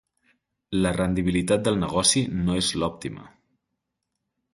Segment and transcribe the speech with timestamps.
[0.85, 3.27] La rendibilitat del negoci no és l'òptima.